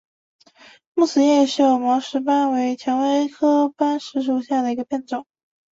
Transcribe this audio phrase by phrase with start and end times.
[0.95, 5.27] 木齿叶锈毛石斑为蔷薇科石斑木属下的一个变种。